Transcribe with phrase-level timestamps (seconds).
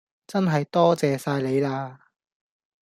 [0.25, 1.99] 真系多謝晒你啦